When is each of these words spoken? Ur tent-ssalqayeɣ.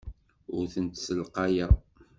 Ur 0.55 0.65
tent-ssalqayeɣ. 0.73 1.73